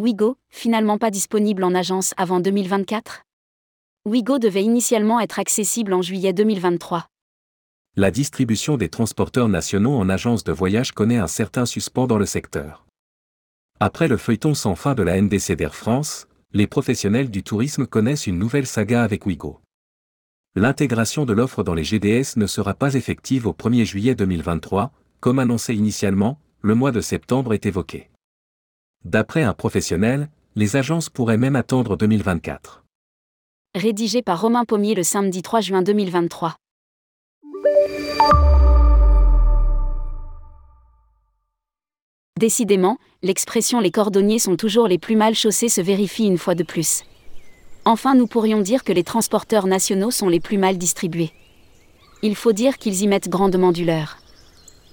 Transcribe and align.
Wigo, 0.00 0.38
finalement 0.48 0.96
pas 0.96 1.10
disponible 1.10 1.62
en 1.62 1.74
agence 1.74 2.14
avant 2.16 2.40
2024 2.40 3.20
Wigo 4.06 4.38
devait 4.38 4.64
initialement 4.64 5.20
être 5.20 5.38
accessible 5.38 5.92
en 5.92 6.00
juillet 6.00 6.32
2023. 6.32 7.06
La 7.96 8.10
distribution 8.10 8.78
des 8.78 8.88
transporteurs 8.88 9.50
nationaux 9.50 9.94
en 9.94 10.08
agence 10.08 10.42
de 10.42 10.52
voyage 10.52 10.92
connaît 10.92 11.18
un 11.18 11.26
certain 11.26 11.66
suspens 11.66 12.06
dans 12.06 12.16
le 12.16 12.24
secteur. 12.24 12.86
Après 13.78 14.08
le 14.08 14.16
feuilleton 14.16 14.54
sans 14.54 14.74
fin 14.74 14.94
de 14.94 15.02
la 15.02 15.20
NDC 15.20 15.52
d'Air 15.52 15.74
France, 15.74 16.28
les 16.54 16.66
professionnels 16.66 17.30
du 17.30 17.42
tourisme 17.42 17.86
connaissent 17.86 18.26
une 18.26 18.38
nouvelle 18.38 18.66
saga 18.66 19.02
avec 19.02 19.26
Wigo. 19.26 19.60
L'intégration 20.54 21.26
de 21.26 21.34
l'offre 21.34 21.62
dans 21.62 21.74
les 21.74 21.84
GDS 21.84 22.38
ne 22.38 22.46
sera 22.46 22.72
pas 22.72 22.94
effective 22.94 23.46
au 23.46 23.52
1er 23.52 23.84
juillet 23.84 24.14
2023, 24.14 24.92
comme 25.20 25.38
annoncé 25.38 25.74
initialement, 25.74 26.40
le 26.62 26.74
mois 26.74 26.90
de 26.90 27.02
septembre 27.02 27.52
est 27.52 27.66
évoqué. 27.66 28.09
D'après 29.06 29.42
un 29.42 29.54
professionnel, 29.54 30.28
les 30.56 30.76
agences 30.76 31.08
pourraient 31.08 31.38
même 31.38 31.56
attendre 31.56 31.96
2024. 31.96 32.84
Rédigé 33.74 34.20
par 34.20 34.42
Romain 34.42 34.66
Pommier 34.66 34.94
le 34.94 35.02
samedi 35.02 35.40
3 35.40 35.62
juin 35.62 35.82
2023. 35.82 36.56
Décidément, 42.38 42.98
l'expression 43.22 43.80
les 43.80 43.90
cordonniers 43.90 44.38
sont 44.38 44.56
toujours 44.56 44.86
les 44.86 44.98
plus 44.98 45.16
mal 45.16 45.34
chaussés 45.34 45.70
se 45.70 45.80
vérifie 45.80 46.26
une 46.26 46.38
fois 46.38 46.54
de 46.54 46.62
plus. 46.62 47.04
Enfin, 47.86 48.14
nous 48.14 48.26
pourrions 48.26 48.60
dire 48.60 48.84
que 48.84 48.92
les 48.92 49.04
transporteurs 49.04 49.66
nationaux 49.66 50.10
sont 50.10 50.28
les 50.28 50.40
plus 50.40 50.58
mal 50.58 50.76
distribués. 50.76 51.32
Il 52.22 52.36
faut 52.36 52.52
dire 52.52 52.76
qu'ils 52.76 53.00
y 53.00 53.08
mettent 53.08 53.30
grandement 53.30 53.72
du 53.72 53.86
leur. 53.86 54.18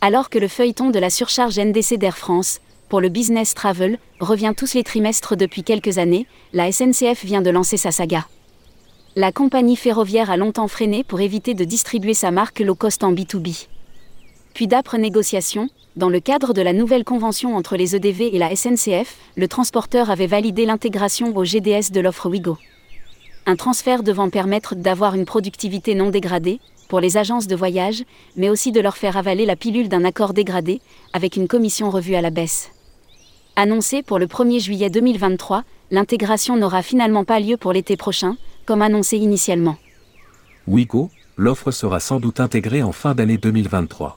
Alors 0.00 0.30
que 0.30 0.38
le 0.38 0.46
feuilleton 0.46 0.90
de 0.90 1.00
la 1.00 1.10
surcharge 1.10 1.58
NDC 1.58 1.98
d'Air 1.98 2.16
France, 2.16 2.60
pour 2.88 3.00
le 3.00 3.08
business 3.08 3.54
travel, 3.54 3.98
revient 4.18 4.54
tous 4.56 4.74
les 4.74 4.82
trimestres 4.82 5.36
depuis 5.36 5.62
quelques 5.62 5.98
années, 5.98 6.26
la 6.52 6.72
SNCF 6.72 7.24
vient 7.24 7.42
de 7.42 7.50
lancer 7.50 7.76
sa 7.76 7.90
saga. 7.90 8.26
La 9.14 9.32
compagnie 9.32 9.76
ferroviaire 9.76 10.30
a 10.30 10.36
longtemps 10.36 10.68
freiné 10.68 11.04
pour 11.04 11.20
éviter 11.20 11.54
de 11.54 11.64
distribuer 11.64 12.14
sa 12.14 12.30
marque 12.30 12.60
low 12.60 12.74
cost 12.74 13.04
en 13.04 13.12
B2B. 13.12 13.66
Puis 14.54 14.66
d'âpres 14.66 14.96
négociations, 14.96 15.68
dans 15.96 16.08
le 16.08 16.20
cadre 16.20 16.54
de 16.54 16.62
la 16.62 16.72
nouvelle 16.72 17.04
convention 17.04 17.56
entre 17.56 17.76
les 17.76 17.96
EDV 17.96 18.34
et 18.34 18.38
la 18.38 18.54
SNCF, 18.54 19.16
le 19.36 19.48
transporteur 19.48 20.10
avait 20.10 20.26
validé 20.26 20.64
l'intégration 20.64 21.36
au 21.36 21.44
GDS 21.44 21.90
de 21.92 22.00
l'offre 22.00 22.28
Wigo. 22.28 22.56
Un 23.46 23.56
transfert 23.56 24.02
devant 24.02 24.30
permettre 24.30 24.74
d'avoir 24.74 25.14
une 25.14 25.24
productivité 25.24 25.94
non 25.94 26.10
dégradée, 26.10 26.60
pour 26.88 27.00
les 27.00 27.16
agences 27.16 27.46
de 27.46 27.56
voyage, 27.56 28.04
mais 28.36 28.48
aussi 28.48 28.72
de 28.72 28.80
leur 28.80 28.96
faire 28.96 29.16
avaler 29.16 29.44
la 29.46 29.56
pilule 29.56 29.88
d'un 29.88 30.04
accord 30.04 30.32
dégradé, 30.32 30.80
avec 31.12 31.36
une 31.36 31.48
commission 31.48 31.90
revue 31.90 32.14
à 32.14 32.22
la 32.22 32.30
baisse. 32.30 32.70
Annoncée 33.60 34.04
pour 34.04 34.20
le 34.20 34.26
1er 34.26 34.60
juillet 34.60 34.88
2023, 34.88 35.64
l'intégration 35.90 36.56
n'aura 36.56 36.80
finalement 36.80 37.24
pas 37.24 37.40
lieu 37.40 37.56
pour 37.56 37.72
l'été 37.72 37.96
prochain, 37.96 38.36
comme 38.66 38.82
annoncé 38.82 39.16
initialement. 39.16 39.74
Wigo, 40.68 41.10
l'offre 41.36 41.72
sera 41.72 41.98
sans 41.98 42.20
doute 42.20 42.38
intégrée 42.38 42.84
en 42.84 42.92
fin 42.92 43.16
d'année 43.16 43.36
2023. 43.36 44.16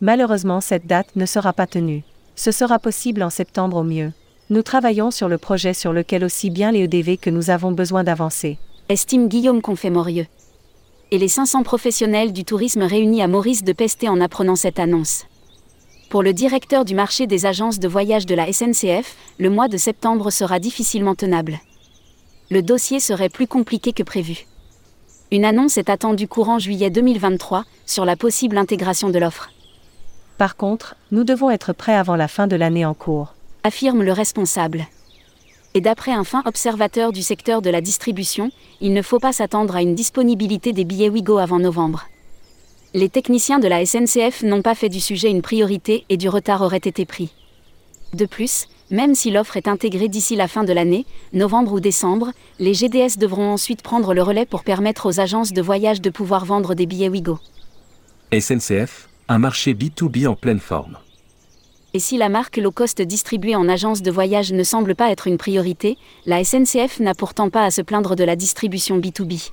Malheureusement, 0.00 0.62
cette 0.62 0.86
date 0.86 1.14
ne 1.16 1.26
sera 1.26 1.52
pas 1.52 1.66
tenue. 1.66 2.02
Ce 2.34 2.50
sera 2.50 2.78
possible 2.78 3.22
en 3.22 3.28
septembre 3.28 3.76
au 3.76 3.84
mieux. 3.84 4.10
Nous 4.48 4.62
travaillons 4.62 5.10
sur 5.10 5.28
le 5.28 5.36
projet 5.36 5.74
sur 5.74 5.92
lequel 5.92 6.24
aussi 6.24 6.48
bien 6.48 6.72
les 6.72 6.84
EDV 6.84 7.18
que 7.18 7.28
nous 7.28 7.50
avons 7.50 7.72
besoin 7.72 8.04
d'avancer. 8.04 8.56
Estime 8.88 9.28
Guillaume 9.28 9.60
Confet-Morieux 9.60 10.28
et 11.10 11.18
les 11.18 11.28
500 11.28 11.62
professionnels 11.62 12.32
du 12.32 12.44
tourisme 12.44 12.84
réunis 12.84 13.20
à 13.20 13.28
Maurice 13.28 13.64
de 13.64 13.74
Pesté 13.74 14.08
en 14.08 14.18
apprenant 14.18 14.56
cette 14.56 14.78
annonce. 14.78 15.26
Pour 16.10 16.24
le 16.24 16.32
directeur 16.32 16.84
du 16.84 16.96
marché 16.96 17.28
des 17.28 17.46
agences 17.46 17.78
de 17.78 17.86
voyage 17.86 18.26
de 18.26 18.34
la 18.34 18.52
SNCF, 18.52 19.14
le 19.38 19.48
mois 19.48 19.68
de 19.68 19.76
septembre 19.76 20.32
sera 20.32 20.58
difficilement 20.58 21.14
tenable. 21.14 21.60
Le 22.50 22.62
dossier 22.62 22.98
serait 22.98 23.28
plus 23.28 23.46
compliqué 23.46 23.92
que 23.92 24.02
prévu. 24.02 24.48
Une 25.30 25.44
annonce 25.44 25.78
est 25.78 25.88
attendue 25.88 26.26
courant 26.26 26.58
juillet 26.58 26.90
2023 26.90 27.64
sur 27.86 28.04
la 28.04 28.16
possible 28.16 28.58
intégration 28.58 29.08
de 29.08 29.20
l'offre. 29.20 29.50
Par 30.36 30.56
contre, 30.56 30.96
nous 31.12 31.22
devons 31.22 31.48
être 31.48 31.72
prêts 31.72 31.94
avant 31.94 32.16
la 32.16 32.26
fin 32.26 32.48
de 32.48 32.56
l'année 32.56 32.84
en 32.84 32.94
cours. 32.94 33.34
Affirme 33.62 34.02
le 34.02 34.12
responsable. 34.12 34.88
Et 35.74 35.80
d'après 35.80 36.10
un 36.10 36.24
fin 36.24 36.42
observateur 36.44 37.12
du 37.12 37.22
secteur 37.22 37.62
de 37.62 37.70
la 37.70 37.80
distribution, 37.80 38.50
il 38.80 38.94
ne 38.94 39.02
faut 39.02 39.20
pas 39.20 39.32
s'attendre 39.32 39.76
à 39.76 39.82
une 39.82 39.94
disponibilité 39.94 40.72
des 40.72 40.84
billets 40.84 41.08
Wigo 41.08 41.38
avant 41.38 41.60
novembre. 41.60 42.06
Les 42.92 43.08
techniciens 43.08 43.60
de 43.60 43.68
la 43.68 43.86
SNCF 43.86 44.42
n'ont 44.42 44.62
pas 44.62 44.74
fait 44.74 44.88
du 44.88 44.98
sujet 44.98 45.30
une 45.30 45.42
priorité 45.42 46.04
et 46.08 46.16
du 46.16 46.28
retard 46.28 46.60
aurait 46.60 46.78
été 46.78 47.04
pris. 47.04 47.30
De 48.14 48.26
plus, 48.26 48.66
même 48.90 49.14
si 49.14 49.30
l'offre 49.30 49.56
est 49.56 49.68
intégrée 49.68 50.08
d'ici 50.08 50.34
la 50.34 50.48
fin 50.48 50.64
de 50.64 50.72
l'année, 50.72 51.06
novembre 51.32 51.74
ou 51.74 51.78
décembre, 51.78 52.32
les 52.58 52.74
GDS 52.74 53.16
devront 53.16 53.52
ensuite 53.52 53.82
prendre 53.82 54.12
le 54.12 54.24
relais 54.24 54.44
pour 54.44 54.64
permettre 54.64 55.06
aux 55.06 55.20
agences 55.20 55.52
de 55.52 55.62
voyage 55.62 56.00
de 56.00 56.10
pouvoir 56.10 56.44
vendre 56.44 56.74
des 56.74 56.86
billets 56.86 57.08
Wigo. 57.08 57.38
SNCF, 58.36 59.08
un 59.28 59.38
marché 59.38 59.72
B2B 59.72 60.26
en 60.26 60.34
pleine 60.34 60.58
forme. 60.58 60.98
Et 61.94 62.00
si 62.00 62.18
la 62.18 62.28
marque 62.28 62.56
low 62.56 62.72
cost 62.72 63.00
distribuée 63.02 63.54
en 63.54 63.68
agence 63.68 64.02
de 64.02 64.10
voyage 64.10 64.52
ne 64.52 64.64
semble 64.64 64.96
pas 64.96 65.12
être 65.12 65.28
une 65.28 65.38
priorité, 65.38 65.96
la 66.26 66.42
SNCF 66.42 66.98
n'a 66.98 67.14
pourtant 67.14 67.50
pas 67.50 67.64
à 67.64 67.70
se 67.70 67.82
plaindre 67.82 68.16
de 68.16 68.24
la 68.24 68.34
distribution 68.34 68.98
B2B. 68.98 69.52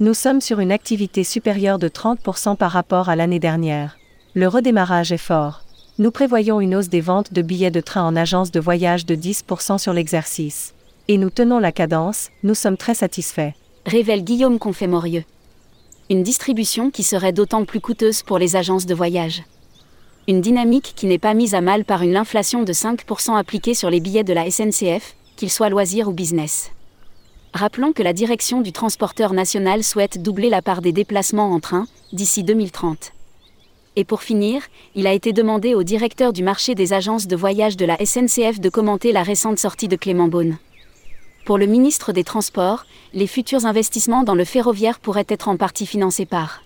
Nous 0.00 0.14
sommes 0.14 0.40
sur 0.40 0.60
une 0.60 0.70
activité 0.70 1.24
supérieure 1.24 1.78
de 1.78 1.88
30% 1.88 2.56
par 2.56 2.70
rapport 2.70 3.08
à 3.08 3.16
l'année 3.16 3.40
dernière. 3.40 3.98
Le 4.34 4.46
redémarrage 4.46 5.10
est 5.10 5.18
fort. 5.18 5.64
Nous 5.98 6.10
prévoyons 6.10 6.60
une 6.60 6.76
hausse 6.76 6.88
des 6.88 7.00
ventes 7.00 7.32
de 7.32 7.42
billets 7.42 7.72
de 7.72 7.80
train 7.80 8.04
en 8.04 8.14
agence 8.14 8.52
de 8.52 8.60
voyage 8.60 9.06
de 9.06 9.16
10% 9.16 9.78
sur 9.78 9.92
l'exercice. 9.92 10.74
Et 11.08 11.18
nous 11.18 11.30
tenons 11.30 11.58
la 11.58 11.72
cadence, 11.72 12.30
nous 12.44 12.54
sommes 12.54 12.76
très 12.76 12.94
satisfaits. 12.94 13.52
Révèle 13.86 14.22
Guillaume 14.22 14.58
Confet-Morieux. 14.58 15.24
Une 16.10 16.22
distribution 16.22 16.90
qui 16.90 17.02
serait 17.02 17.32
d'autant 17.32 17.64
plus 17.64 17.80
coûteuse 17.80 18.22
pour 18.22 18.38
les 18.38 18.54
agences 18.56 18.86
de 18.86 18.94
voyage 18.94 19.42
une 20.28 20.42
dynamique 20.42 20.92
qui 20.94 21.06
n'est 21.06 21.18
pas 21.18 21.32
mise 21.32 21.54
à 21.54 21.62
mal 21.62 21.86
par 21.86 22.02
une 22.02 22.14
inflation 22.14 22.62
de 22.62 22.72
5% 22.74 23.38
appliquée 23.38 23.72
sur 23.72 23.88
les 23.88 23.98
billets 23.98 24.24
de 24.24 24.34
la 24.34 24.50
SNCF, 24.50 25.16
qu'ils 25.36 25.48
soient 25.48 25.70
loisirs 25.70 26.06
ou 26.06 26.12
business. 26.12 26.70
Rappelons 27.54 27.92
que 27.92 28.02
la 28.02 28.12
direction 28.12 28.60
du 28.60 28.72
transporteur 28.72 29.32
national 29.32 29.82
souhaite 29.82 30.22
doubler 30.22 30.50
la 30.50 30.62
part 30.62 30.82
des 30.82 30.92
déplacements 30.92 31.50
en 31.52 31.60
train 31.60 31.86
d'ici 32.12 32.44
2030. 32.44 33.12
Et 33.96 34.04
pour 34.04 34.22
finir, 34.22 34.62
il 34.94 35.06
a 35.06 35.12
été 35.12 35.32
demandé 35.32 35.74
au 35.74 35.82
directeur 35.82 36.32
du 36.32 36.42
marché 36.42 36.74
des 36.74 36.92
agences 36.92 37.26
de 37.26 37.36
voyage 37.36 37.76
de 37.76 37.84
la 37.84 37.96
SNCF 37.96 38.60
de 38.60 38.68
commenter 38.68 39.12
la 39.12 39.22
récente 39.22 39.58
sortie 39.58 39.88
de 39.88 39.96
Clément 39.96 40.28
Beaune. 40.28 40.58
Pour 41.46 41.58
le 41.58 41.66
ministre 41.66 42.12
des 42.12 42.24
Transports, 42.24 42.84
les 43.14 43.26
futurs 43.26 43.64
investissements 43.64 44.22
dans 44.22 44.34
le 44.34 44.44
ferroviaire 44.44 45.00
pourraient 45.00 45.26
être 45.28 45.48
en 45.48 45.56
partie 45.56 45.86
financés 45.86 46.26
par 46.26 46.62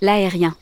l'aérien. 0.00 0.54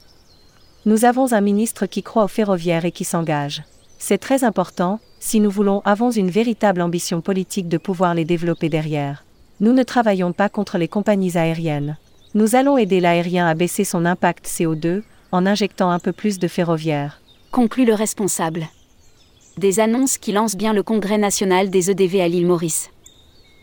Nous 0.87 1.05
avons 1.05 1.33
un 1.33 1.41
ministre 1.41 1.87
qui 1.87 2.03
croit 2.03 2.25
au 2.25 2.29
ferroviaire 2.29 2.85
et 2.85 2.93
qui 2.93 3.05
s'engage. 3.05 3.65
C'est 3.99 4.19
très 4.19 4.45
important, 4.45 5.01
si 5.21 5.41
nous 5.41 5.51
voulons 5.51 5.83
avons 5.85 6.11
une 6.11 6.31
véritable 6.31 6.81
ambition 6.81 7.21
politique 7.21 7.69
de 7.69 7.79
pouvoir 7.79 8.15
les 8.15 8.25
développer 8.25 8.69
derrière. 8.69 9.25
Nous 9.63 9.73
ne 9.73 9.85
travaillons 9.85 10.33
pas 10.33 10.49
contre 10.49 10.77
les 10.77 10.89
compagnies 10.89 11.39
aériennes. 11.39 11.97
Nous 12.35 12.57
allons 12.57 12.77
aider 12.77 12.99
l'aérien 12.99 13.47
à 13.47 13.55
baisser 13.55 13.85
son 13.85 14.05
impact 14.05 14.45
CO2 14.47 15.03
en 15.31 15.47
injectant 15.47 15.93
un 15.93 16.01
peu 16.01 16.11
plus 16.11 16.41
de 16.41 16.49
ferroviaire. 16.49 17.21
Conclut 17.53 17.85
le 17.85 17.95
responsable. 17.95 18.67
Des 19.59 19.79
annonces 19.79 20.19
qui 20.19 20.33
lancent 20.33 20.57
bien 20.57 20.73
le 20.73 20.83
Congrès 20.83 21.17
national 21.17 21.71
des 21.71 21.93
EDV 21.93 22.23
à 22.23 22.27
l'île 22.27 22.49
Maurice. 22.49 22.91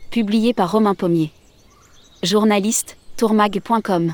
Publié 0.09 0.53
par 0.53 0.71
Romain 0.71 0.95
Pommier. 0.95 1.31
Journaliste, 2.23 2.95
tourmag.com. 3.17 4.13